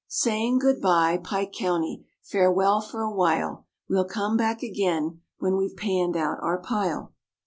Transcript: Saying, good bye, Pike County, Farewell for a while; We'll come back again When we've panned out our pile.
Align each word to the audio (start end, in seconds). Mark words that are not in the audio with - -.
Saying, 0.07 0.57
good 0.57 0.81
bye, 0.81 1.19
Pike 1.23 1.51
County, 1.53 2.07
Farewell 2.23 2.81
for 2.81 3.03
a 3.03 3.13
while; 3.13 3.67
We'll 3.87 4.05
come 4.05 4.35
back 4.35 4.63
again 4.63 5.21
When 5.37 5.57
we've 5.57 5.77
panned 5.77 6.17
out 6.17 6.39
our 6.41 6.57
pile. 6.57 7.13